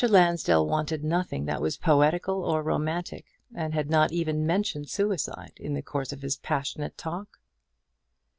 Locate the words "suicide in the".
4.89-5.83